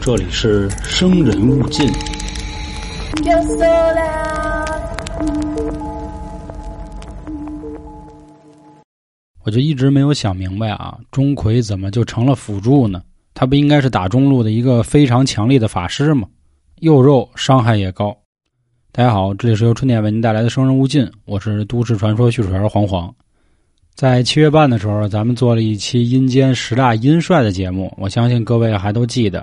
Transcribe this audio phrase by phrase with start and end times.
[0.00, 1.88] 这里是生人勿近。
[9.44, 13.00] 我就一直没有想明白啊，钟馗怎么就成了辅助呢？
[13.34, 16.26] 他不应该是打中路的一个非常强力的法师吗？
[16.80, 18.16] 又肉，伤害也高。
[18.90, 23.14] 大家好，这里是由春天为您带来的《生人勿近》，我是都市传说叙述员黄黄。
[23.96, 29.42] 在七月半的时候，咱们做了一期阴间十大阴帅的节目，我相信各位还都记得。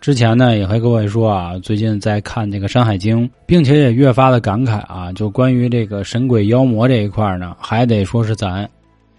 [0.00, 8.66] 之前呢，也和各位说啊，最近在看这个《山海经》，并且也越发的感慨啊，就关于这个神鬼妖魔这一块呢，还得说是咱。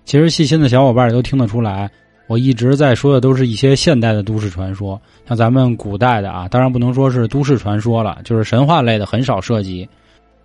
[0.04, 1.88] 其实细心的小伙伴也都听得出来，
[2.26, 9.88] 我一直在说的都是一些现代的都市传说，像咱们古代的啊，当然不能说是都市传说了，就是神话类的很少涉及。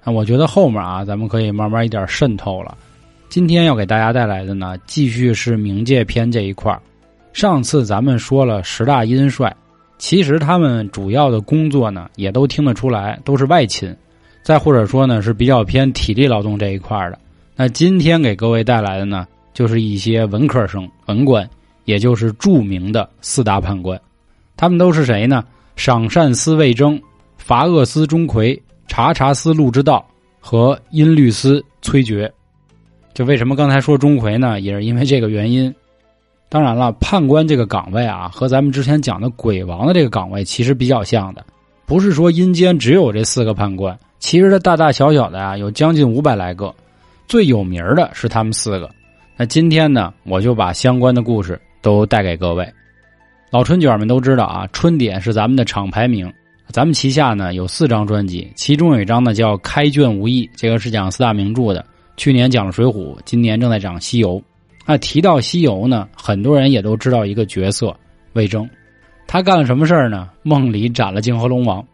[0.04, 2.76] 那我觉得后面啊，咱们可以慢慢一点渗透了。
[3.36, 6.74] 今天要给大家带来的呢，继续是冥界篇这一块
[7.34, 9.54] 上次咱们说了十大阴帅，
[9.98, 13.94] 其实他们主要的工作呢，也都听得出来，都是外勤，
[14.42, 17.18] 再或者说呢，是比较偏体力劳动这一块的。
[17.54, 19.26] 那今天给各位带来的呢？
[19.52, 21.46] 就是一些文科生、文官，
[21.84, 24.00] 也就是著名的四大判官，
[24.56, 25.44] 他们都是谁呢？
[25.76, 26.98] 赏善司魏征、
[27.36, 28.58] 罚恶司钟馗、
[28.88, 30.02] 察察司陆之道
[30.40, 32.26] 和音律司崔珏。
[33.16, 34.60] 就为什么刚才说钟馗呢？
[34.60, 35.74] 也是因为这个原因。
[36.50, 41.42] 当然了，判官这个岗位啊，和咱们之前讲的鬼王的这个岗位其实比较像的，
[41.86, 46.74] 不是说阴间只有这四个判官，其实它大大小小的啊有将近五百来个，
[47.26, 48.90] 最有名的是他们四个。
[49.34, 52.70] 那今天呢，我就把相关的故事都带给各位。
[53.50, 56.30] 老春卷们都知道啊，春点是咱们的厂牌名。
[56.68, 61.82] 咱们旗下呢有四张专辑，其中有一张呢叫《开卷无益》，这个是讲四大名著的。
[62.16, 64.38] 去年讲了《水浒》，今年正在讲《西游》。
[64.86, 67.94] 那提到西游呢，很多人也都知道一个角色
[68.34, 68.68] 魏征，
[69.26, 70.28] 他干了什么事儿呢？
[70.42, 71.84] 梦里斩了泾河龙王。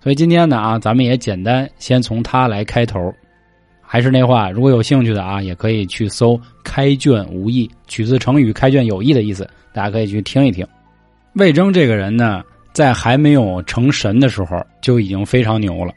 [0.00, 3.12] 所以今天呢啊，咱们也简单先从他来开头。
[3.80, 10.66] 还是那话，如果有兴趣的啊，也可以去搜“开卷无益”，取自成语“开卷有益”的意思，大家可以去听一听。
[11.34, 12.42] 魏征这个人呢，
[12.72, 15.92] 在还没有成神的时候就已经非常牛了。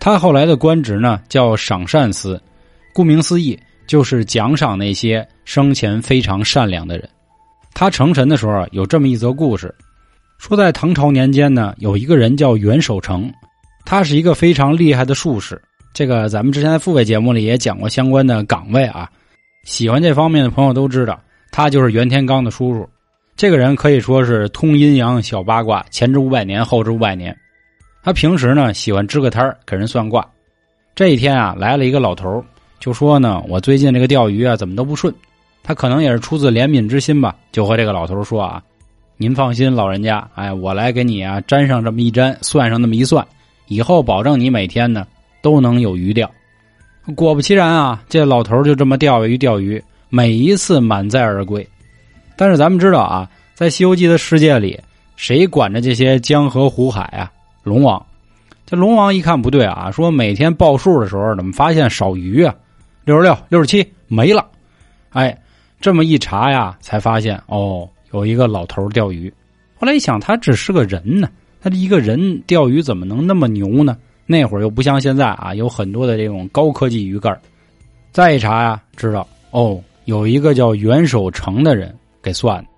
[0.00, 2.40] 他后来的官职呢叫赏善司，
[2.96, 7.06] 顾名思义就是奖赏那些生前非常善良的人。
[7.74, 9.74] 他成神的时候有这么一则故事，
[10.38, 13.30] 说在唐朝年间呢，有一个人叫袁守诚，
[13.84, 15.60] 他是一个非常厉害的术士。
[15.92, 19.10] 这个咱们之前在付费节目里也讲过相关的岗位啊，
[19.64, 21.20] 喜欢这方面的朋友都知道，
[21.52, 22.88] 他就是袁天罡的叔叔。
[23.36, 27.36] 这个人可以说是通阴阳小八卦，前知五百年，后知五百年。
[28.02, 30.26] 他平时呢喜欢支个摊给人算卦。
[30.94, 32.42] 这一天啊，来了一个老头
[32.86, 35.12] 就说呢，我最近这个钓鱼啊怎么都不顺。
[35.64, 38.62] 他可能也是出自怜悯之心吧，就和这个老头说啊，
[39.16, 43.26] 您放心，老人家，哎，我来给你啊粘上这么一粘，算上那么一算，
[43.66, 45.04] 以后保证你每天呢。
[45.42, 46.28] 都能有鱼钓，
[47.14, 51.64] 果不其然啊，这老头就这么钓鱼钓鱼，每一次满载而归。
[52.36, 54.80] 但是咱们知道啊，在《西游记》的世界里，
[55.14, 57.30] 谁管着这些江河湖海啊？
[57.62, 58.04] 龙王。
[58.64, 62.52] 这龙王一看不对啊，说每天报数的时候怎么发现少鱼啊？
[63.06, 64.44] 六十六、六十七没了。
[65.10, 65.38] 哎，
[65.80, 69.32] 这么一查呀，才发现哦，有一个老头钓鱼。
[69.76, 71.28] 后来一想，他只是个人呢，
[71.60, 73.96] 他这一个人钓鱼怎么能那么牛呢？
[74.26, 77.40] 那会儿又不像现在啊，有很多的这种高科技鱼竿
[78.10, 82.68] 再一查呀，知道哦，有一个叫袁守诚的人给算的。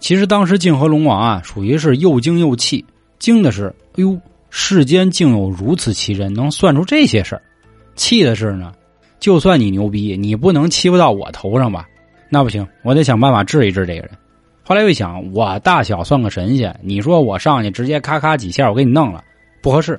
[0.00, 2.82] 其实当时泾河龙王啊，属于是又惊又气。
[3.18, 7.42] 惊的是，哎呦，世间竟有如此奇人，能算出这些事儿；
[7.94, 8.72] 气的是呢，
[9.18, 11.88] 就算你牛逼，你不能欺负到我头上吧？
[12.28, 14.10] 那不行，我得想办法治一治这个人。
[14.62, 19.22] 后来又一想，我大小算个神仙，你说我上去直接咔咔几下，我给你弄了，
[19.62, 19.98] 不合适。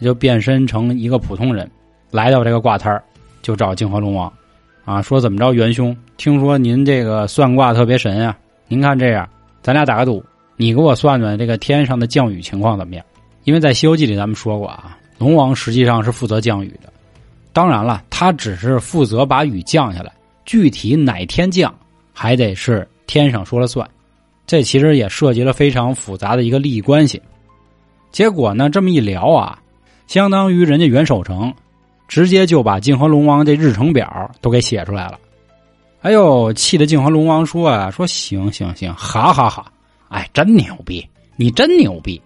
[0.00, 1.68] 就变身成一个普通人，
[2.12, 3.02] 来到这个卦摊
[3.42, 4.32] 就找泾河龙王，
[4.84, 9.28] 啊，说怎么着，元兄，听说您这个算卦特别神啊，您看这样，
[9.60, 10.24] 咱俩打个赌，
[10.56, 13.04] 你给我算算这个天上的降雨情况怎么样？
[13.42, 16.92] 因为在《西游记》里咱们说过啊，龙王实际上是负责降雨的，
[17.58, 20.12] 当然了，他只是负责把雨降下来，
[20.44, 21.74] 具体哪天降，
[22.14, 23.84] 还得是天上说了算，
[24.46, 27.20] 这其实也涉及了非常复杂的一个利益关系。
[28.12, 29.58] 结果呢，这么一聊啊。
[30.06, 31.52] 相当于人家袁守诚，
[32.06, 35.18] 直接就把泾河龙王这日程表都给写出来了。
[36.02, 39.66] 哎呦，气得泾河龙王说啊，说行行行，哈哈哈，
[40.10, 41.04] 哎，真牛逼，
[41.34, 42.22] 你真牛逼。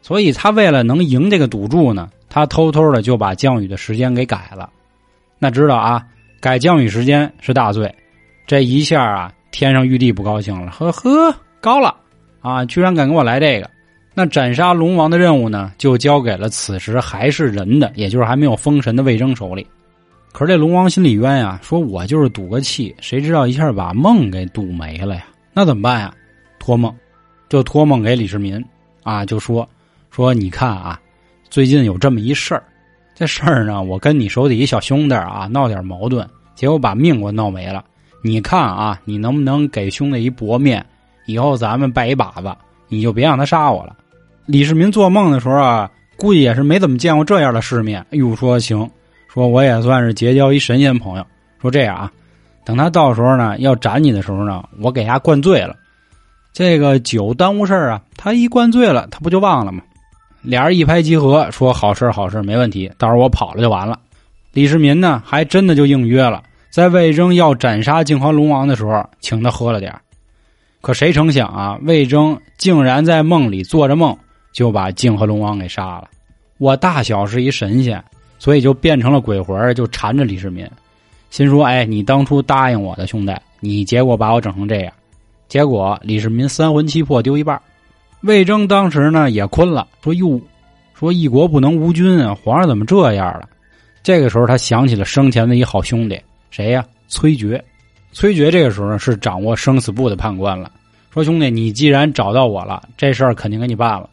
[0.00, 4.68] 所以他为了能赢这个赌注呢，他偷偷的就把降雨的时间给改了。
[5.38, 6.04] 那知道啊，
[6.40, 7.94] 改降雨时间是大罪。
[8.44, 11.94] 这一下啊，天上玉帝不高兴了，呵呵，高了
[12.40, 13.70] 啊，居然敢给我来这个！
[14.14, 19.64] 那斩杀龙王的任务呢，就交给了此时还是人的，也就是还没有封神的魏征手里。
[20.32, 25.24] 可是这龙王心里冤呀，说我就是赌个气，谁知道一下把梦给赌没了呀？
[25.52, 26.12] 那怎么办呀？
[26.58, 26.92] 托梦，
[27.48, 28.60] 就托梦给李世民
[29.04, 29.68] 啊，就说
[30.10, 31.00] 说你看啊，
[31.54, 32.64] 最近有这么一事儿，
[33.14, 37.84] 这事儿呢，我跟你手底一小兄弟啊闹点矛盾，结果把命给我闹没了。
[38.22, 40.84] 你看啊，你能不能给兄弟一薄面？
[41.26, 42.52] 以后咱们拜一把子，
[42.88, 43.94] 你就别让他杀我了。
[44.46, 48.00] 李世民做梦的时候啊，估计也是没怎么见过这样的世面。
[48.10, 48.90] 哎呦，说行，
[49.32, 51.24] 说我也算是结交一神仙朋友。
[51.62, 52.10] 说这样啊，
[52.64, 55.76] 等他到时候呢要斩你的时候呢，我给他灌醉了。
[56.52, 59.84] 这个酒耽误事儿啊，他一灌醉了，他不就忘了吗？
[60.44, 63.98] 俩人一拍即合，说好事好事没问题，到时候我跑了就完了。
[64.52, 69.92] 李世民呢，还真的就应约了，在魏征要斩杀泾河龙王的时候，请他喝了点
[70.80, 74.16] 可谁成想啊，魏征竟然在梦里做着梦。
[74.54, 76.08] 就把泾河龙王给杀了。
[76.58, 78.00] 我大小是一神仙，
[78.38, 80.64] 所以就变成了鬼魂，就缠着李世民，
[81.30, 84.92] 心说：“哎，你当初答应我的兄弟，你结果把我整成这样。”
[85.50, 87.60] 结果李世民三魂七魄丢一半。
[88.24, 90.40] 魏征当时呢也困了，说：“哟，
[90.94, 93.46] 说一国不能无君啊，皇上怎么这样了？”
[94.02, 96.18] 这个时候他想起了生前的一好兄弟，
[96.50, 96.84] 谁呀？
[97.08, 97.60] 崔珏。
[98.12, 100.70] 崔珏这个时候是掌握生死簿的判官了，
[101.12, 104.08] 说：“兄弟，你既然找到我了，这事儿肯定给你办了。”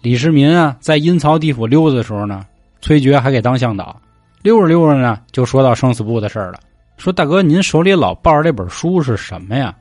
[0.00, 2.46] 李世民啊，在阴曹地府溜达的时候呢，
[2.80, 4.00] 崔珏还给当向导。
[4.40, 6.58] 溜着溜着呢，就说到生死簿的事儿了。
[6.96, 9.74] 说大哥，您手里老抱着这本书是什么呀？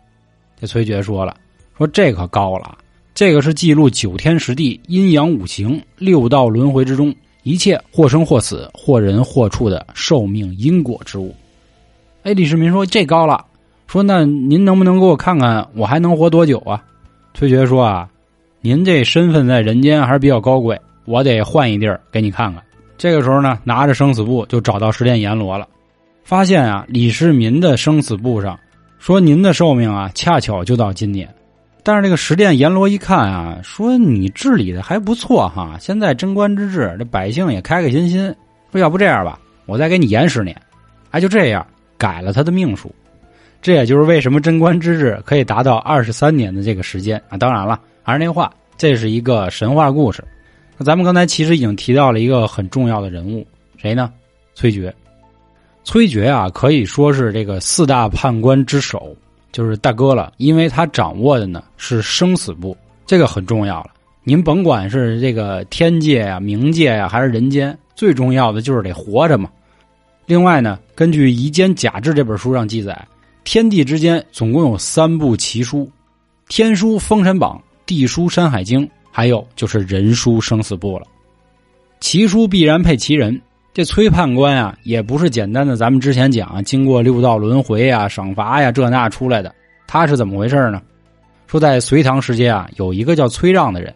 [0.59, 1.35] 这崔珏说了，
[1.77, 2.77] 说这可高了，
[3.13, 7.13] 这个是记录九天十地、阴阳五行、六道轮回之中
[7.43, 11.35] 一切或生或死、或人或畜的寿命因果之物。
[12.23, 13.45] 哎，李世民说这高了，
[13.87, 16.83] 说那您能不能给我看看，我还能活多久啊？
[17.33, 18.07] 崔珏说啊。
[18.63, 22.63] 您这身份在人间还是比较高贵，我得换一地儿给你看看。
[22.95, 25.67] 这个时候呢，拿着生死簿就找到十殿阎罗了，
[26.23, 28.59] 发现啊，李世民的生死簿上
[28.99, 31.27] 说您的寿命啊，恰巧就到今年。
[31.83, 38.33] 但是这个十殿阎罗一看啊，说你治理的还不错哈，现在贞观之治，这百姓也开开心心。
[38.71, 40.55] 说要不这样吧，我再给你延十年。
[41.09, 41.65] 哎，就这样
[41.97, 42.93] 改了他的命数。
[43.61, 47.37] 这也就是为什么贞观之治可以达到二十三年的这个时间啊。
[47.37, 47.79] 当然了。
[48.03, 50.23] 还是那话，这是一个神话故事。
[50.75, 53.45] 那咱们刚才其实已经提到了一个很重要的人物，
[53.77, 54.11] 谁呢？
[54.55, 54.91] 崔珏。
[55.83, 59.15] 崔珏啊，可以说是这个四大判官之首，
[59.51, 60.33] 就是大哥了。
[60.37, 62.75] 因为他掌握的呢是生死簿，
[63.05, 63.91] 这个很重要了。
[64.23, 69.49] 您甭管是这个天界呀、冥界呀，还是人间，最重要的就是得活着嘛。
[70.25, 73.07] 另外呢，根据《夷坚甲志》这本书上记载，
[73.43, 75.89] 天地之间总共有三部奇书：
[76.47, 77.57] 天书《封神榜》。
[77.83, 81.05] 地书《山海经》，还有就是人书《生死簿》了。
[81.99, 83.41] 奇书必然配奇人，
[83.73, 89.53] 这崔判官啊，也不是简单的咱们之前讲经过六道轮回啊、赏罚呀这那出来的。
[89.87, 90.81] 他是怎么回事呢？
[91.47, 93.93] 说在隋唐时期啊，有一个叫崔让的人，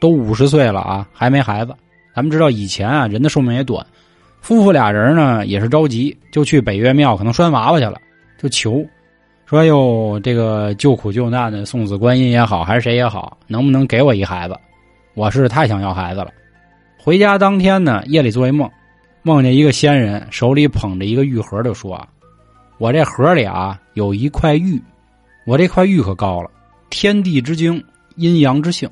[0.00, 1.74] 都五十岁了啊，还没孩子。
[2.14, 3.84] 咱们知道以前啊，人的寿命也短，
[4.40, 8.00] 夫妇俩人呢也是着急，就去北岳庙可能拴娃娃去了，
[8.38, 8.82] 就求。
[9.44, 14.56] 说哟，这个救苦救难的送子观音也好，还是谁也好，能不能给我一孩子？
[15.12, 16.28] 我是太想要孩子了。
[16.96, 18.70] 回家当天呢，夜里做一梦，
[19.22, 22.08] 梦见一个仙人手里捧着一个玉盒，就说：“啊
[22.78, 24.82] 我这盒里啊有一块玉，
[25.44, 26.50] 我这块玉可高了，
[26.88, 27.84] 天地之精，
[28.16, 28.88] 阴阳之性。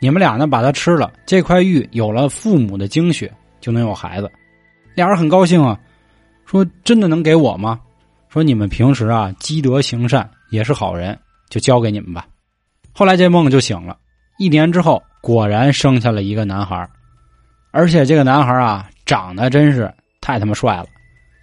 [0.00, 4.30] 你们俩呢把它吃了，这块玉有了父母的精血，就能有孩子。”
[4.94, 5.78] 俩人很高兴啊，
[6.46, 7.80] 说：“真的能给我吗？”
[8.28, 11.18] 说你们平时啊积德行善也是好人，
[11.50, 12.26] 就交给你们吧。
[12.92, 13.96] 后来这梦就醒了，
[14.38, 16.88] 一年之后果然生下了一个男孩，
[17.72, 20.86] 而且这个男孩啊长得真是太他妈帅了，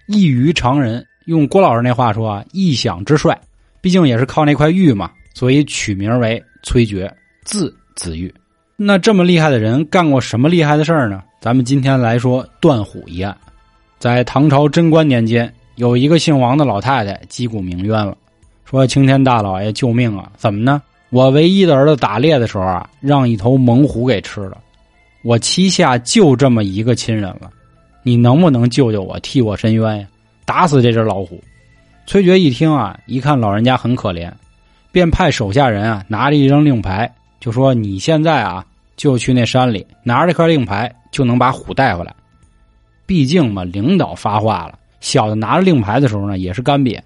[0.06, 1.04] 异于常人。
[1.26, 3.38] 用郭老师那话说啊，异想之帅。
[3.80, 7.10] 毕竟也是靠那块玉嘛，所以取名为崔珏，
[7.44, 8.32] 字子玉。
[8.76, 11.22] 那这么厉害的人干过什么厉害的事儿呢？
[11.40, 13.36] 咱们今天来说断虎一案，
[13.98, 15.52] 在唐朝贞观年间。
[15.76, 18.14] 有一个姓王的老太太击鼓鸣冤了，
[18.66, 20.30] 说：“青天大老爷救命啊！
[20.36, 20.82] 怎么呢？
[21.08, 24.58] 我唯一的儿子打猎的时候啊，让一头猛虎给吃了。
[25.22, 27.50] 我膝下就这么一个亲人了，
[28.02, 30.06] 你能不能救救我，替我伸冤呀？
[30.44, 31.42] 打死这只老虎！”
[32.06, 34.32] 崔珏一听啊，一看老人家很可怜，
[34.90, 38.64] 便派手下人啊拿着一张令牌，就说：“你现在啊
[38.96, 42.14] 就去那山里拿着这块令牌，就能把虎带回来。
[43.06, 47.00] 毕竟嘛，领导发话了。”小的拿着令牌的时候呢，也是干瘪，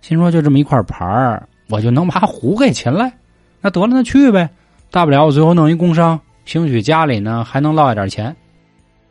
[0.00, 3.12] 心说就这么一块牌，我就能把虎给擒来？
[3.60, 4.48] 那得了，那去呗。
[4.90, 8.34] 大不了我最后弄一工伤，兴许家里呢还能落下点钱。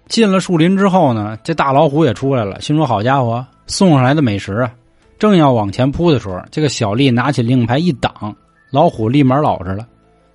[0.08, 4.72] 进了树林之后呢，这大老虎也出来了，心说好家伙，送上来的美食啊！
[5.18, 8.36] 正要往前扑的时候，这个小丽拿起令牌一挡，
[8.70, 9.88] 老虎立马老实了。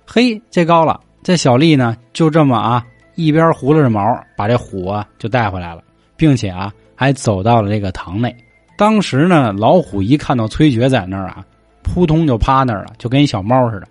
[0.05, 0.99] 嘿，这高了！
[1.23, 4.03] 这小丽呢，就这么啊，一边胡了着毛，
[4.35, 5.81] 把这虎啊就带回来了，
[6.17, 8.35] 并且啊，还走到了这个堂内。
[8.77, 11.45] 当时呢，老虎一看到崔珏在那儿啊，
[11.81, 13.87] 扑通就趴那儿了，就跟一小猫似的。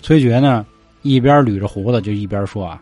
[0.00, 0.64] 崔珏呢，
[1.02, 2.80] 一边捋着胡子，就一边说啊：“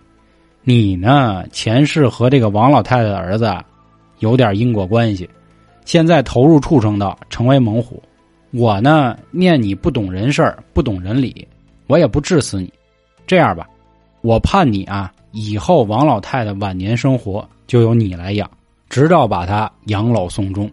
[0.62, 3.52] 你呢，前世和这个王老太太的儿子
[4.18, 5.28] 有点因果关系。”
[5.86, 8.00] 现在投入畜生道，成为猛虎。
[8.52, 11.46] 我呢，念你不懂人事不懂人理，
[11.86, 12.72] 我也不治死你。
[13.26, 13.66] 这样吧，
[14.20, 18.48] 我判你啊，以后王老太太晚年生活就由你来养，
[18.88, 20.70] 直到把她养老送终。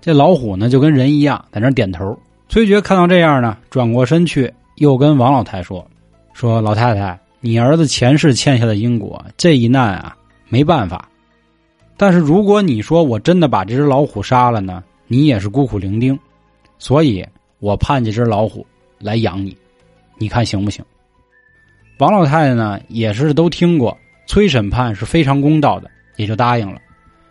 [0.00, 2.18] 这老虎呢，就跟人一样，在那点头。
[2.48, 5.86] 崔珏看到这样呢，转过身去，又跟王老太说
[6.32, 10.16] ：“说老太太，你儿子前世欠下的因果，这一难啊，
[10.48, 11.08] 没办法。”
[11.96, 16.18] 但是如果你说我真的把这只老虎杀了呢，你也是孤苦伶仃，
[16.78, 17.24] 所以
[17.60, 18.66] 我判这只老虎
[18.98, 19.56] 来养你，
[20.18, 20.84] 你看行不行？
[21.98, 23.96] 王老太太呢也是都听过
[24.26, 26.80] 崔审判是非常公道的，也就答应了。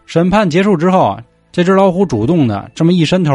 [0.06, 3.34] 审判结束之后啊，这只老虎主动的这么一伸头，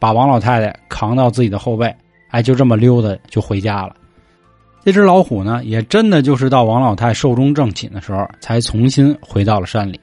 [0.00, 1.94] 把王老太太扛到自己的后背，
[2.30, 3.94] 哎，就这么溜达就回家了。
[4.86, 9.98] 这只老虎呢，也真的就是到王老太寿终正寝的时候，才重新回到了山里。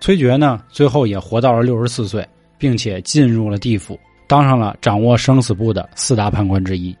[0.00, 2.22] 崔珏呢，最后也活到了六十四岁，
[2.58, 6.94] 并且进入了地府，当上了掌握生死簿的四大判官之一。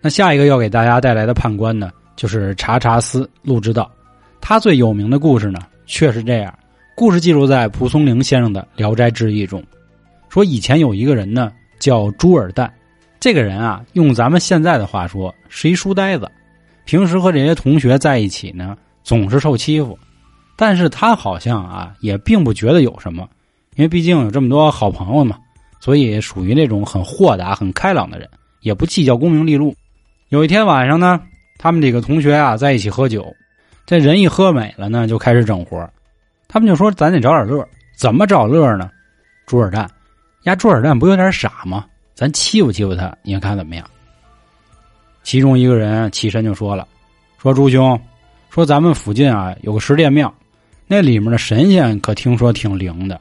[0.00, 3.90] 那下一个要给大家带来的判官呢，就是查查司陆之道。
[4.40, 6.56] 他最有名的故事呢，却是这样：
[6.94, 9.60] 故事记录在蒲松龄先生的《聊斋志异》中。
[10.28, 12.70] 说以前有一个人呢，叫朱尔旦，
[13.24, 16.30] 这个人啊，用咱们现在的话说，是一书呆子。
[16.84, 19.98] 平时和这些同学在一起呢，总是受欺负。
[20.56, 23.26] 但是他好像啊，也并不觉得有什么，
[23.76, 25.38] 因为毕竟有这么多好朋友嘛，
[25.80, 28.28] 所以属于那种很豁达、很开朗的人，
[28.60, 29.74] 也不计较功名利禄。
[30.28, 31.18] 有一天晚上呢，
[31.56, 33.34] 他们几个同学啊在一起喝酒，
[33.86, 35.90] 这人一喝美了呢，就开始整活
[36.46, 37.66] 他们就说：“咱得找点乐，
[37.96, 38.90] 怎么找乐呢？”
[39.48, 39.88] 朱尔旦，
[40.42, 41.86] 呀，朱尔旦不有点傻吗？
[42.14, 43.84] 咱欺负欺负他，你看怎么样？
[45.22, 46.86] 其中一个人起身就说了
[47.38, 47.98] ：“说朱兄，
[48.50, 50.32] 说咱们附近啊有个十殿庙。”
[50.86, 53.20] 那里面的神仙可听说挺灵的，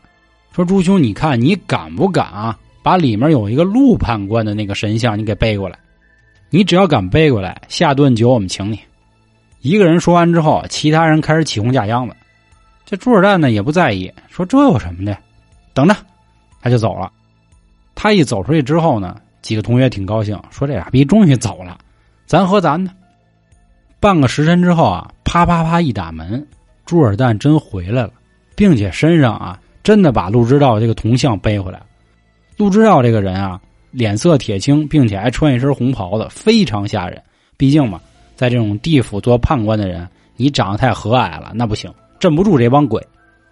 [0.52, 2.60] 说朱兄，你看你敢不敢啊？
[2.84, 5.80] 把里面有一个陆判官的那个神像，你给背过来。
[6.50, 8.78] 你只要敢背过来，下顿酒我们请你。
[9.62, 12.14] 一个人说完之后，其他人开始起哄架秧子。
[12.86, 15.18] 这朱尔旦呢也不在意，说这有什么的，
[15.74, 15.96] 等着，
[16.62, 17.10] 他就走了。
[17.96, 21.78] 他一走出去之后呢，几个同学挺高兴，说这俩逼终于走了，
[22.26, 22.92] 咱和咱的。
[24.00, 26.46] 半个时辰之后啊，啪啪啪一打门。
[26.86, 28.12] 朱尔旦真回来了，
[28.56, 31.86] 并且身上啊，真的把陆之道这个铜像背回来了。
[32.58, 33.60] 陆之道这个人啊，
[33.92, 37.22] 脸色铁青，并且还穿一身红袍子，非常吓人。
[37.56, 38.02] 毕竟嘛，
[38.36, 43.02] 在这种地府做判官的人，你长得太和蔼了，那不行，镇不住这帮鬼。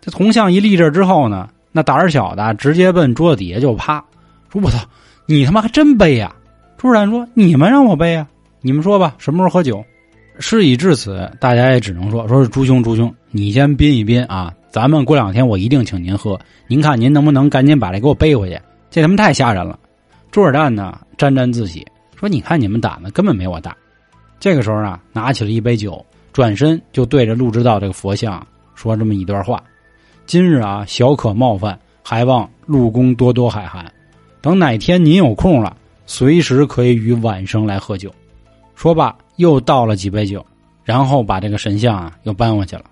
[0.02, 4.04] 这铜像一立这之后呢，那胆儿小的直接奔桌子底下就趴，
[4.52, 4.80] 说：“我操，
[5.26, 6.36] 你他妈还真背呀！”
[6.78, 8.28] 朱尔旦说：“你们让我背啊，
[8.62, 9.84] 你们说吧，什么时候喝酒？”
[10.40, 14.52] 事已至此，大家也只能说：“说是朱兄，朱兄，你先宾一宾啊！
[14.70, 16.40] 咱们过两天我一定请您喝。
[16.68, 18.60] 您看您能不能赶紧把这给我背回去？
[18.90, 19.78] 这他妈太吓人了！”
[20.32, 23.76] 朱尔旦呢沾沾自喜说：“你看你们胆子根本没我大。”
[24.40, 26.04] 这个时候呢，拿起了一杯酒，
[26.34, 29.62] 转身就对着陆之道这个佛像说这么一段话
[30.26, 33.86] ：“今日啊，小可冒犯，还望陆公多多海涵。
[34.42, 38.14] 等哪天您有空了，随时可以与晚生来喝酒。”
[38.76, 39.16] 说罢。
[39.38, 40.46] 又倒了几杯酒，
[40.84, 42.84] 然后把这个神像啊又搬回去了。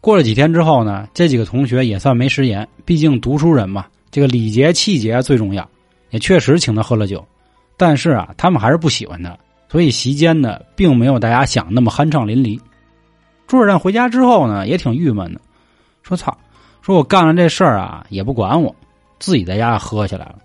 [0.00, 5.68] 过了几天之后呢，这几个同学也算没食言，毕竟读书人嘛，这个礼节气节最重要，
[6.10, 7.26] 也确实请他喝了酒。
[7.76, 9.36] 但是啊，他们还是不喜欢他，
[9.68, 12.60] 所以席间呢，并没有大家想那么酣畅淋漓。
[13.48, 15.40] 朱尔旦回家之后呢，也挺郁闷的，
[16.04, 16.36] 说：“操，
[16.80, 18.72] 说我干了这事儿啊，也不管我，
[19.20, 20.38] 自己在家喝起来了。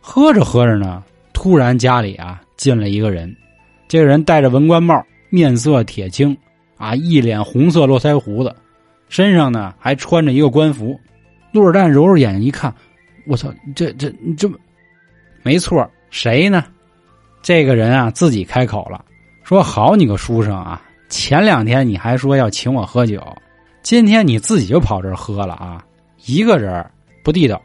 [0.00, 3.36] 喝着喝着呢，突然家里啊进了一个人。”
[3.88, 6.36] 这个人戴着文官帽，面色铁青，
[6.76, 8.54] 啊，一脸红色络腮胡子，
[9.08, 10.98] 身上呢还穿着一个官服。
[11.52, 12.74] 陆尔旦揉揉眼睛一看，
[13.26, 14.50] 我操，这这这，
[15.42, 16.64] 没错，谁呢？
[17.42, 19.04] 这个人啊自己开口了，
[19.44, 23.24] 说：“好你个书生啊，前两天你还说要请我喝酒，
[23.82, 25.84] 今天你自己就跑这儿喝了啊，
[26.24, 26.84] 一个人
[27.22, 27.62] 不地道。”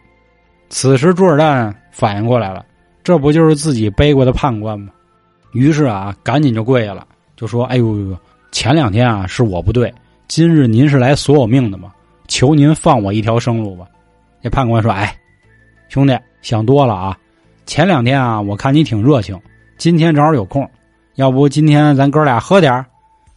[0.71, 2.65] 此时朱尔旦反应过来了，
[3.03, 4.89] 这不就是自己背过的判官吗？
[5.51, 8.17] 于是啊，赶紧就跪下了，就说：“哎呦呦，
[8.53, 9.93] 前两天啊是我不对，
[10.29, 11.91] 今日您是来索我命的吗？
[12.29, 13.85] 求您放我一条生路吧。”
[14.41, 15.13] 这判官说：“哎，
[15.89, 17.17] 兄弟，想多了啊！
[17.65, 19.37] 前两天啊，我看你挺热情，
[19.77, 20.65] 今天正好有空，
[21.15, 22.85] 要不今天咱哥俩喝点儿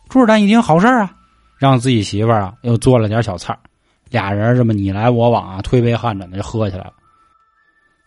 [0.09, 1.13] 朱二蛋一听，好事啊，
[1.59, 3.59] 让自己媳妇儿啊又做了点小菜
[4.11, 6.93] 俩人这么你来我往啊，推杯换盏的就喝起来了。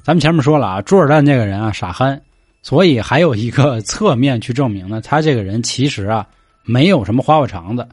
[0.07, 2.21] 咱们前面说了啊，朱尔旦这个人啊傻憨。
[2.61, 6.25] 所以还有一个侧面去证明呢，他这个人其实啊
[6.63, 7.85] 没有什么花花肠子，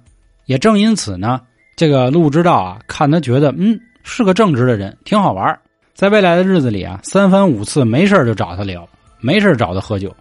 [0.47, 1.41] 也正因此呢，
[1.75, 5.59] 这个陆之道啊看他觉得嗯是个正直的人，挺好玩
[5.93, 10.15] 在未来的日子里啊，三番五次没事就找他聊，没事找他喝酒，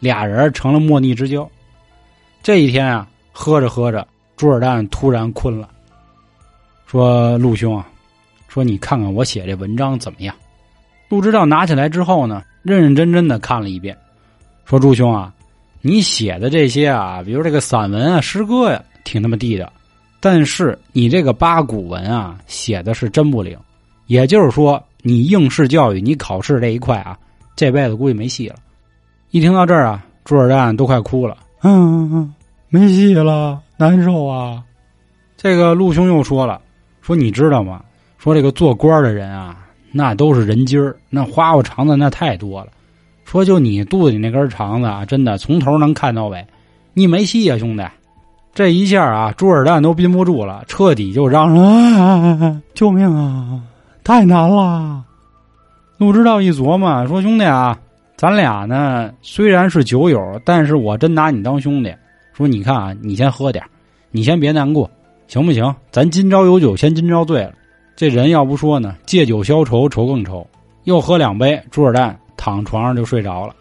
[0.00, 1.50] 俩人成了莫逆之交。
[2.42, 5.66] 这一天啊，喝着喝着，朱尔旦突然困了，
[6.86, 7.88] 说：“陆兄啊，
[8.48, 10.34] 说你看看我写这文章怎么样？”
[11.08, 12.42] 陆之道拿起来之后呢。
[12.62, 13.96] 认认真真的看了一遍，
[14.66, 15.32] 说：“朱兄啊，
[15.80, 19.72] 你写的这些啊，比如这个散文啊、诗歌呀，挺那么地的，
[20.20, 23.56] 但是你这个八股文啊，写的是真不灵。
[24.06, 27.16] 也就是说，你应试教育，你考试这一块啊，
[27.56, 28.56] 这辈子估计没戏了。”
[29.30, 31.38] 一听到这儿啊，朱尔旦都快哭了。
[31.62, 32.34] 嗯嗯，
[32.68, 34.62] 没戏了，难受啊。
[35.38, 36.60] 这个陆兄又说了
[37.00, 37.82] ：“说你知道吗？
[38.18, 42.68] 说这个做官的人啊。”那都是人精儿，那花花肠子那太多了。
[43.24, 46.46] 说就你肚子里那根肠子啊，真的从头能看到尾，
[46.94, 47.84] 你没戏呀，兄弟！
[48.54, 51.62] 这一下啊，朱尔旦都憋不住了，彻底就嚷嚷
[52.00, 53.60] ：“啊救命啊！
[54.02, 55.04] 太难了！”
[55.98, 57.78] 陆之道一琢磨，说：“兄弟啊，
[58.16, 61.94] 咱俩呢虽然是酒友，但是我真拿你当兄弟。
[62.32, 63.64] 说你看啊，你先喝点
[64.10, 64.90] 你先别难过，
[65.26, 65.74] 行不行？
[65.92, 67.52] 咱今朝有酒，先今朝醉了。”
[67.98, 70.46] 这人要不说呢，借酒消愁，愁更愁。
[70.84, 73.52] 又喝两杯，朱尔旦躺床上就睡着了。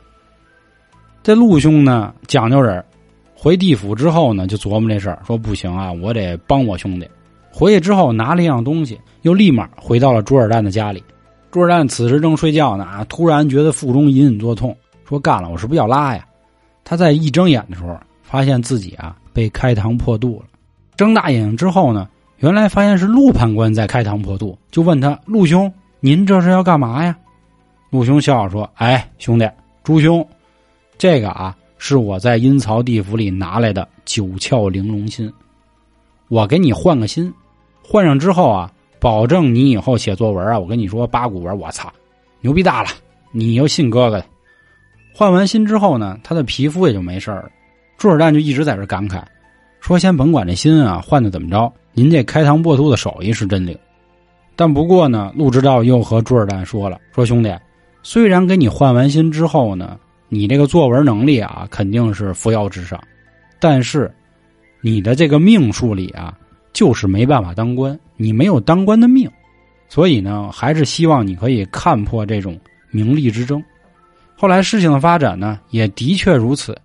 [1.24, 2.86] 这陆兄呢，讲究人，
[3.34, 7.10] 回地府之后呢，就琢磨这事儿，说不行啊，我得帮我兄弟。
[7.52, 11.04] 回去之后拿了一样东西，又立马回到了朱尔旦的家里。
[11.50, 16.24] 朱尔旦此时正睡觉呢，啊，突然觉得腹中隐隐作痛，说干了，我是不是要拉呀？
[16.84, 20.46] 他在一睁眼的时候，发现自己啊被开膛破肚了。
[20.96, 22.08] 睁大眼睛之后呢？
[22.38, 27.18] 原来发现是陆判官在开膛破肚，就问他：“陆兄，您这是要干嘛呀？”
[27.90, 29.50] 陆兄笑着说：“哎，兄弟，
[29.84, 30.26] 朱兄，
[31.00, 35.34] 这个啊是我在阴曹地府里拿来的九窍玲珑心，
[36.28, 37.34] 我给你换个心，
[37.84, 41.92] 换上之后啊，保证你以后写作文啊，我跟你说八股文，我操，
[42.42, 42.90] 牛逼大了！
[43.32, 44.26] 你又信哥哥的。
[45.12, 47.50] 换完心之后呢，他的皮肤也就没事了。
[47.98, 49.24] 朱尔旦就一直在这感慨，
[49.80, 53.76] 说：先甭管这心啊换的怎么着。”您这开膛破肚的手艺是真灵，
[54.56, 57.52] 但不过呢，陆之道又和朱尔旦说了：“说兄弟，
[58.04, 59.98] 虽然给你换完心之后呢，
[60.30, 63.04] 你这个作文能力啊肯定是扶摇直上，
[63.60, 64.14] 但是
[64.80, 66.38] 你的这个命数里啊，
[66.72, 69.28] 就是没办法当官，你没有当官的命，
[69.90, 72.56] 所以呢，还是希望你可以看破这种
[72.92, 73.60] 名利之争。”
[74.38, 76.78] 后来事情的发展呢，也的确如此。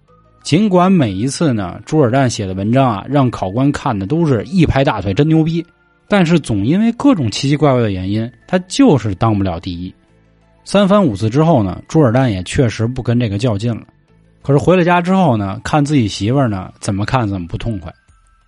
[0.42, 5.64] 尽管每一次呢，朱尔旦写的文章啊，让考官看的都是一拍大腿，真牛逼。
[6.08, 9.94] 但是总因为各种奇奇怪怪的原因，他就是当不了第一。
[10.64, 13.86] 三番五次之后呢，朱尔旦也确实不跟这个较劲了。
[14.42, 17.92] 可是回了家之后呢，看自己媳妇儿呢，怎么看怎么不痛快。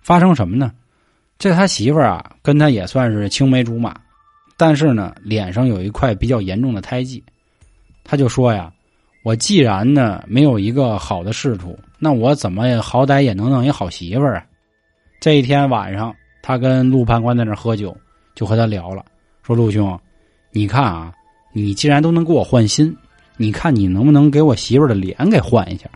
[0.01, 0.71] 发生什么呢？
[1.39, 3.95] 这他媳妇儿啊，跟他也算是青梅竹马，
[4.57, 7.23] 但是呢，脸上有一块比较严重的胎记。
[8.03, 8.69] 他就说呀。
[9.25, 14.45] 我既然呢没有一个好的仕途，那我怎么也好歹也能弄一好媳妇儿啊？
[15.19, 17.97] 这一天晚上，他跟陆判官在那喝酒，
[18.35, 19.03] 就和他聊了，
[19.41, 19.99] 说：“陆兄，
[20.51, 21.11] 你看啊，
[21.53, 22.95] 你既然都能给我换心，
[23.35, 25.89] 你看你能不能给我媳妇儿的脸给换一下？”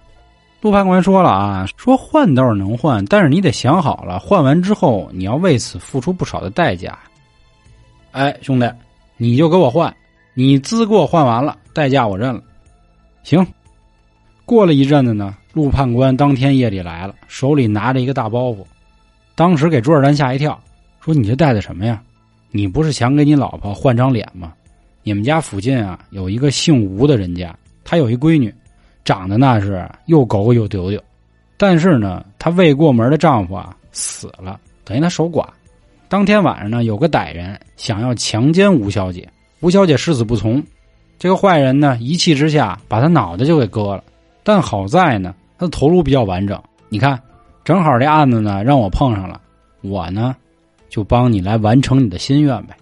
[0.62, 6.98] 陆判官说了啊，说换倒是能换，但是你得想好了，换完之后你要为此付出不少的代价。
[8.10, 8.68] 哎，兄弟，
[9.18, 9.96] 你就给我换，
[10.34, 12.42] 你资给我换完了，代价我认了。
[13.30, 13.46] 行，
[14.44, 18.66] 过了一阵子呢，陆判官当天夜里来了，手里拿着一个大包袱，
[19.36, 20.60] 当时给朱尔丹吓一跳，
[21.00, 22.02] 说：“你这带的什么呀？
[22.50, 24.52] 你不是想给你老婆换张脸吗？
[25.04, 28.52] 你们家附近啊有一个姓吴的人家，他有一闺女，
[29.06, 31.00] 长得那是又狗又丢丢，
[31.56, 35.46] 但是呢，她未过门的丈夫啊死了，等于她守寡。
[36.08, 40.64] 当天晚上呢，有个歹人想要强奸吴小姐，吴小姐誓死不从。”
[41.20, 44.04] 这个坏人呢，一气之下把他脑袋就给割了，
[44.42, 46.58] 但好在呢，他的头颅比较完整。
[46.88, 47.22] 你看，
[47.66, 49.40] 正好这案子呢让我碰上了，
[49.82, 50.34] 我呢
[50.88, 52.76] 就帮你来完成你的心愿呗。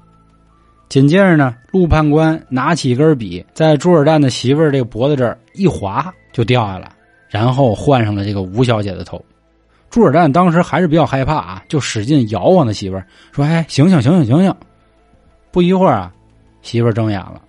[0.88, 6.89] 紧接着呢，陆判官拿起一根笔，在朱尔旦的媳妇儿这个脖子这儿一划，就掉下来。
[7.30, 9.19] 然后换上了这个吴小姐的头。
[9.89, 14.56] 朱尔旦当时还是比较害怕啊，就使劲摇晃他媳妇儿，说：“哎，醒醒，醒醒，醒醒！”
[15.52, 16.13] 不一会儿啊，
[16.62, 17.41] 媳妇儿睁眼了。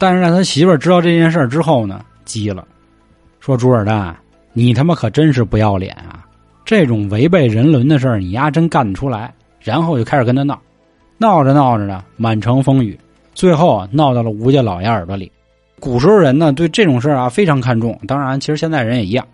[0.00, 2.66] 但是让他媳妇儿知道这件事之后呢，急了，
[3.38, 4.14] 说：“朱尔旦，
[4.54, 6.24] 你他妈可真是不要脸啊！
[6.64, 10.58] 这种违背人伦的事儿，你丫真干得出来？”然后就开始跟他闹，
[11.18, 12.98] 闹着闹着呢，满城风雨，
[13.34, 15.30] 最后啊，闹到了吴家老爷耳朵里。
[15.78, 18.00] 古时候人呢，对这种事儿啊非常看重。
[18.06, 19.26] 当然，其实现在人也一样。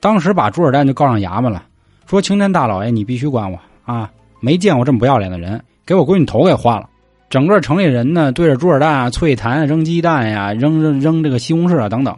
[0.00, 1.62] 当时把朱尔旦就告上衙门了。
[2.06, 4.10] 说青天大老爷，你必须管我啊！
[4.40, 6.88] 没见过这么不要脸的人，给我闺女头给换了。
[7.32, 12.14] 整个城里人呢，对着朱尔旦啊啐痰、扔鸡蛋呀、扔扔扔这个西红柿啊等等。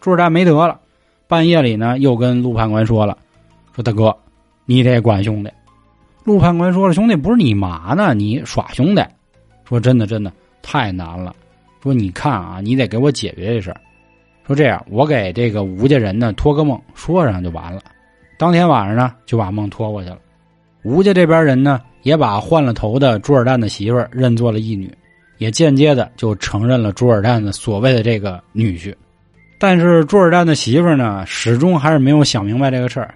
[0.00, 0.80] 朱尔旦没得了，
[1.28, 3.18] 半夜里呢又跟陆判官说了
[3.76, 4.16] ：“说大哥，
[4.64, 5.50] 你得管兄弟。”
[6.24, 8.14] 陆判官说了：“兄弟不是你嘛呢？
[8.14, 9.04] 你耍兄弟？
[9.68, 11.36] 说真的，真的太难了。
[11.82, 13.78] 说你看啊，你得给我解决这事儿。
[14.46, 17.82] 说这样，我给这个吴家人呢托个梦，说上就完了。”
[18.38, 20.16] 当天晚上呢，就把梦托过去了。
[20.84, 24.88] 吴家这边人呢，也把换了头的朱尔旦的媳妇儿认作了义女，
[25.38, 28.94] 也间接的就承认了朱尔旦的所谓的这个女婿。
[29.58, 33.14] 但是朱尔旦的媳妇儿呢，始终还是没有想明白这个事儿，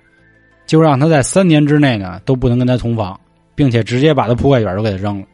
[0.67, 3.19] 就让他在三年之内呢都不能跟他同房，
[3.55, 5.27] 并且直接把他铺盖卷都给他扔了，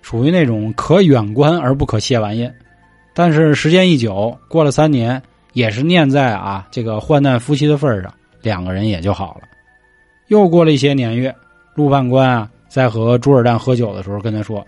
[0.00, 2.54] 属于那种可远观而不可亵玩焉。
[3.14, 5.20] 但是时间一久，过了三年，
[5.52, 8.12] 也是念在啊这个患难夫妻的份上。
[8.40, 9.42] 两个人也就好了。
[10.26, 11.32] 又过了一些年月，
[11.74, 14.64] 陆判官啊，在和朱尔旦喝酒的时候，跟他说：“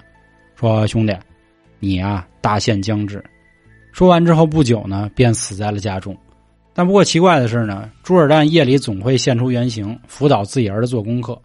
[0.61, 1.17] 说兄弟，
[1.79, 3.25] 你啊，大限将至。”
[3.93, 6.15] 说完之后不久呢，便死在了家中。
[6.75, 11.41] 但不过奇怪的是呢，朱尔旦夜里总会现出原形，辅导自己儿子做功课。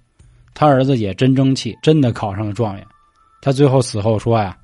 [0.54, 2.86] 他儿子也真争气，真的考上了状元。
[3.42, 4.58] 他最后死后说呀：“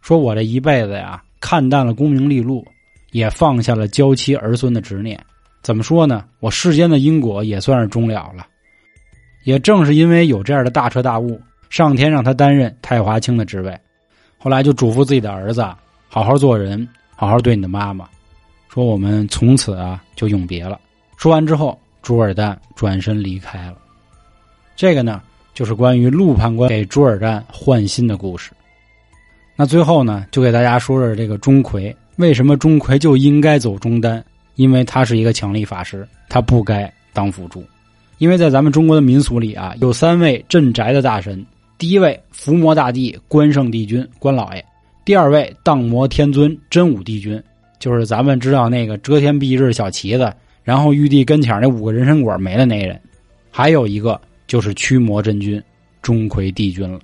[0.00, 2.66] 说我这一辈子呀，看淡了功名利禄，
[3.10, 5.22] 也放下了娇妻儿孙的执念。”
[5.62, 6.24] 怎么说呢？
[6.40, 8.46] 我世间的因果也算是终了了。
[9.44, 13.78] 也正是因为有这样的大彻大悟，上天让他担任太华卿的职位，
[14.38, 15.62] 后来就嘱咐自己的儿子
[16.08, 18.08] 好好做人，好好对你的妈妈，
[18.68, 20.78] 说我们从此啊就永别了。
[21.16, 23.76] 说完之后，朱尔旦转身离开了。
[24.74, 25.22] 这个呢，
[25.54, 28.50] 就是关于陆判官给朱尔旦换心的故事。
[29.54, 34.24] 那最后呢，就给大家说说这个钟馗，为什么钟馗就应该走中单？
[34.56, 37.64] 因为他是一个强力法师，他不该当辅助。
[38.18, 41.44] 因为在咱们中国的民俗里啊，有三位镇宅的大神：
[41.78, 44.60] 第一位伏魔大帝关圣帝君关老爷；
[45.04, 47.42] 第二位荡魔天尊真武帝君，
[47.78, 52.96] 就是咱们知道那个遮天蔽日小旗子，然后玉帝跟前那五个人参果没了那人；
[53.50, 55.60] 还有一个就是驱魔真君
[56.00, 57.00] 钟馗帝君了。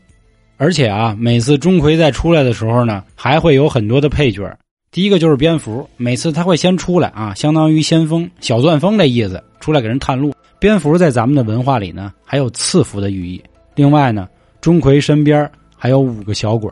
[0.57, 4.57] 而且啊，每次钟馗在出来的时候呢，还会有很多的配角。
[4.91, 10.33] 第一个就是蝙蝠，每次他会先出来啊，相当于先锋、小钻风这意思，出来给人探路。
[10.61, 13.41] 蝙蝠在咱们的文化里呢，还有赐福的寓意。
[13.77, 14.29] 另外呢，
[14.61, 16.69] 钟馗身边还有五个小鬼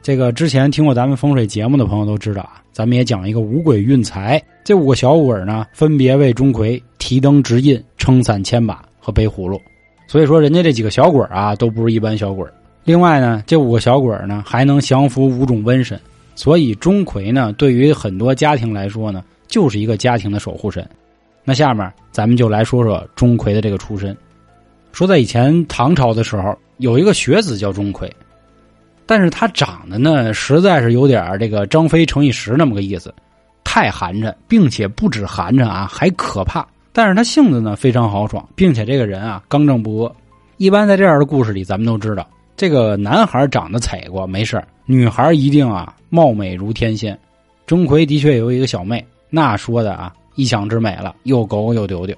[0.00, 4.40] 这个之前听过咱们风水节目的朋友都知道啊，咱们也讲一个五鬼运财。
[4.62, 9.60] 这五个小鬼呢，分别为钟馗提灯执印、撑伞牵把和背葫芦。
[10.06, 12.46] 所以说，人家这几个小鬼啊，都不是一般小鬼
[12.84, 15.98] 另外呢，这五个小鬼呢，还能降服五种瘟神。
[16.36, 20.86] 所以钟馗呢，对于很多家庭来说呢，就是一个家庭的守护神。
[21.44, 24.16] 那下面咱们就来说说钟馗的这个出身。
[24.92, 28.10] 说在以前唐朝的时候，有一个学子叫钟馗，
[29.06, 33.12] 但是他长得呢，实在是有点这个张飞乘以十那么个意思，
[33.64, 36.66] 太寒碜，并且不止寒碜啊，还可怕。
[36.92, 40.12] 但是他性子呢非常豪爽，并且这个人啊刚正不阿。
[40.56, 42.26] 一般在这样的故事里，咱们都知道，
[42.56, 45.94] 这个男孩长得采过没事女孩一定啊。
[46.08, 47.18] 貌美如天仙，
[47.66, 52.16] 钟馗的确有一个小妹，那说的啊一想之美了，又狗又丢丢。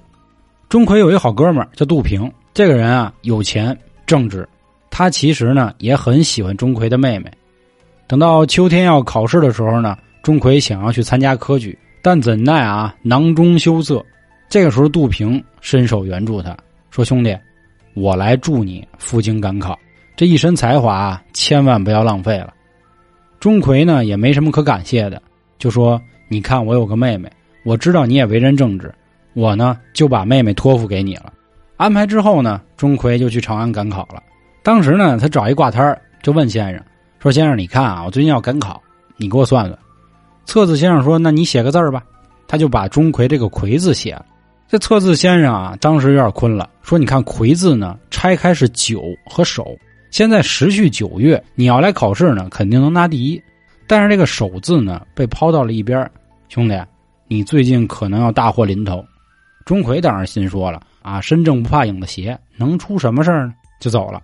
[0.69, 3.77] 钟馗有一个好哥们儿叫杜平，这个人啊有钱
[4.07, 4.49] 正直，
[4.91, 7.31] 他其实呢也很喜欢钟馗的妹妹。
[8.07, 14.05] 等到秋天要考试的时候呢，钟馗想要去参加科举，但怎奈啊囊中羞涩。
[14.49, 16.57] 这个时候杜平伸手援助他，
[16.91, 17.37] 说：“兄弟，
[17.95, 19.77] 我来助你赴京赶考，
[20.15, 22.55] 这一身才华千万不要浪费了。”
[23.41, 25.21] 钟馗呢也没什么可感谢的，
[25.59, 27.29] 就说：“你看我有个妹妹，
[27.67, 28.95] 我知道你也为人正直，
[29.35, 31.33] 我呢就把妹妹托付给你了。”
[31.77, 34.23] 安排之后呢，钟馗就去长安赶考了。
[34.63, 36.81] 当时呢，他找一挂摊就问先生
[37.19, 38.81] 说：“先生，你看啊，我最近要赶考，
[39.17, 39.77] 你给我算算。”
[40.47, 42.05] 测字先生说：“那你写个字儿吧。”
[42.47, 44.25] 他就把钟馗这个“魁”字写了。
[44.69, 49.77] 这测字先生啊，当时有点困了，说：“你看‘魁’字呢，拆开是九和手。”
[50.13, 53.43] 现在时序九月，你要来考试呢，肯定能拿第一。
[53.89, 56.09] 但是这个手字呢，被抛到了一边
[56.49, 56.81] 兄弟，
[57.29, 59.05] 你最近可能要大祸临头。
[59.65, 63.55] 钟馗当然心说了啊，身正不怕影子斜，能出什么事儿呢？
[63.81, 64.23] 就走了。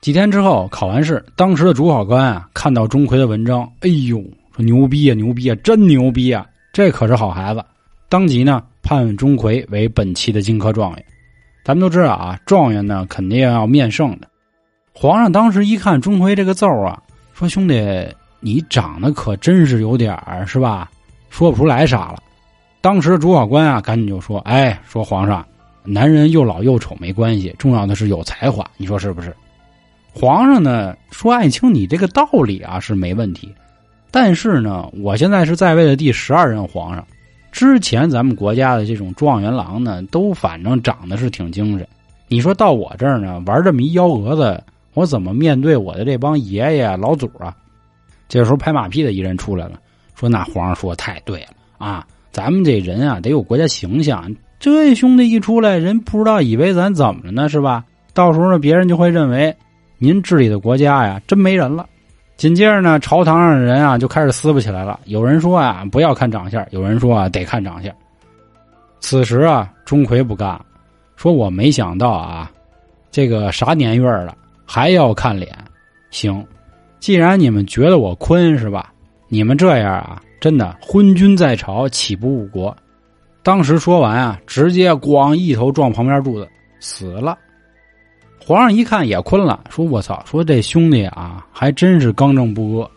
[0.00, 4.22] 几天之后考完试，当时的主考官啊看到钟馗的文章，哎呦，
[4.54, 6.46] 说牛逼啊，牛逼啊，真牛逼啊！
[6.72, 7.64] 这可是好孩子，
[8.08, 11.04] 当即呢判钟馗为本期的金科状元。
[11.64, 14.28] 咱们都知道啊，状元呢肯定要面圣的。
[14.92, 18.06] 皇上当时一看钟馗这个奏啊，说兄弟，
[18.38, 20.90] 你长得可真是有点儿是吧？
[21.30, 22.22] 说不出来啥了。
[22.84, 25.42] 当时主考官啊，赶紧就说：“哎，说皇上，
[25.84, 29.34] 男人又老又丑没关系，重要的是有才华，你说是不是？”
[30.12, 33.50] 皇上呢说：“爱卿，你这个道理啊是没问题，
[34.10, 37.02] 但是呢，我现在是在位的第十二任皇上。”
[37.50, 41.88] 之前咱们国家的这种状元郎呢，都反正长得是挺精神。
[42.28, 47.56] 你说到我这儿呢，玩这么一幺蛾子，我怎么面对我的这帮爷爷老祖啊？
[48.28, 49.80] 这时候拍马屁的一人出来了，
[50.14, 54.34] 说：“那皇上说太对了啊，咱们这人啊得有国家形象。
[54.58, 57.84] 这兄弟一出来，人不知道以为咱怎么了呢，是吧？
[58.12, 59.54] 到时候呢，别人就会认为
[59.98, 61.86] 您治理的国家呀真没人了。”
[62.36, 64.98] 紧接着呢，朝堂上的人啊就开始撕巴起来了。
[65.04, 67.94] 有人说啊，不要看长相；有人说啊，得看长相。
[68.98, 70.60] 此时啊，钟馗不干，
[71.14, 72.50] 说我没想到啊，
[73.12, 75.56] 这个啥年月了还要看脸。
[76.10, 76.44] 行，
[76.98, 78.92] 既然你们觉得我坤是吧？
[79.28, 82.76] 你们这样啊，真的昏君在朝，岂不误国？
[83.42, 86.46] 当时说完啊，直接咣一头撞旁边柱子，
[86.80, 87.38] 死了。
[88.38, 90.22] 皇上一看也困了，说：“我操！
[90.26, 92.90] 说这兄弟啊，还真是刚正不阿。”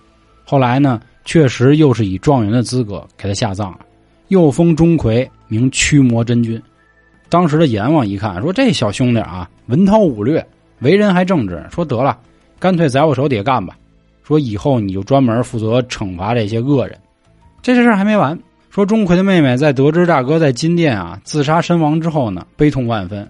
[0.44, 3.80] 后来呢，确实又是以状元的资格给他下葬了，
[4.28, 6.62] 又封钟馗名驱魔真君。
[7.30, 10.46] 当时的阎王一看，说：“这小兄弟啊，文韬武略，
[10.80, 11.66] 为人还正直。
[11.72, 12.20] 说得了，
[12.60, 13.74] 干脆在我手底下干吧。
[14.22, 17.00] 说以后你就专门负责惩罚这些恶人。”
[17.62, 18.40] 这事还没完，
[18.70, 23.30] 说钟馗的妹妹在得知大哥在金殿啊自杀身亡之后呢，悲痛万分。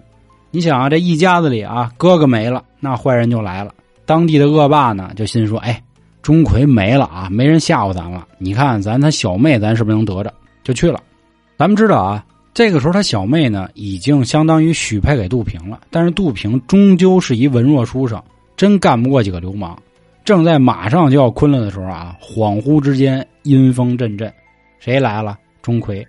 [0.50, 3.72] 你想啊，这一家子里啊，哥哥没了，那坏人就来了。
[4.06, 5.82] 当地的恶霸呢，就心说：“哎，
[6.22, 8.26] 钟馗没了啊，没人吓唬咱了。
[8.38, 10.32] 你看咱他小妹，咱是不是能得着？”
[10.64, 11.00] 就去了。
[11.58, 15.80] 咱们知道啊，这个时候他小妹呢，已经相当于许配给杜平了。
[15.90, 18.22] 但是杜平终究是一文弱书生，
[18.56, 19.78] 真干不过几个流氓。
[20.28, 24.30] 正在马上就要昆了的时候啊，恍惚之间阴风阵阵，
[24.78, 25.38] 谁来了？
[25.62, 26.06] 钟馗，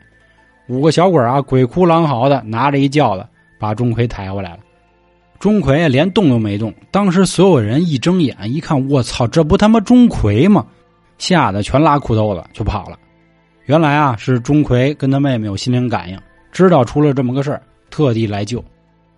[0.67, 3.25] 五个小鬼啊，鬼哭狼嚎的，拿着一轿子。
[3.57, 4.59] 把钟馗抬回来了，
[5.39, 6.73] 钟馗连动都没动。
[6.91, 10.65] 当时所有人一睁眼一看，我操，这不他妈钟馗吗？
[11.17, 12.99] 吓得全拉裤兜子就跑了。
[13.67, 16.19] 原来啊，是钟馗跟他妹妹有心灵感应，
[16.51, 18.61] 知道出了这么个事儿，特地来救。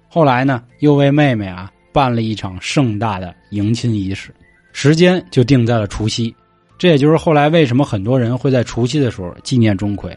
[0.08, 4.32] 后来呢，又为妹妹啊办了一场盛大的迎亲仪式，
[4.74, 6.34] 时间就定在了除夕。
[6.78, 10.16] 这也就是后来为什么很多人会在除夕的时候纪念钟馗，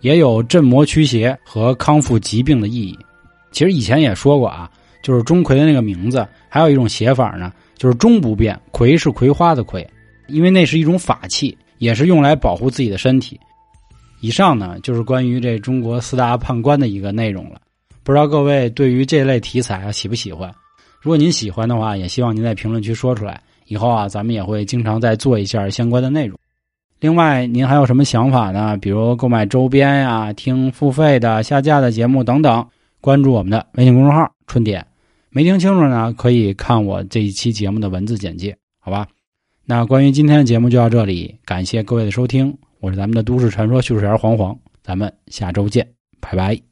[0.00, 2.98] 也有镇魔驱邪和康复疾病的意义。
[3.52, 4.68] 其实以前也说过啊，
[5.02, 9.88] 就是钟馗的那个名字，还有一种写法呢，就是钟不变，葵是葵花的葵，
[10.26, 13.38] 因为那是一种法器，也是用来保护自己的身体。
[14.20, 17.60] 以上呢就是关于这中国四大判官的一个内容了。
[18.02, 20.52] 不知道各位对于这类题材喜不喜欢？
[21.00, 23.40] 如果您喜欢的话，也希望您在评论区说出来。
[23.72, 26.38] 以后啊，咱们也会经常再做一下相关的内容。
[27.00, 28.76] 另外，您还有什么想法呢？
[28.76, 32.66] 比如购买周边呀、听付费的、下架的节目等等。
[33.00, 34.86] 关注我们的微信公众号“春点”，
[35.30, 39.08] 没听清楚呢，可以看我这一期节目的文字简介，好吧？
[39.64, 45.84] 那关于今天的节目就到这里，感谢各位的收听，我是咱们的都市传说叙述员黄黄，咱们下周见，
[46.20, 46.71] 拜拜。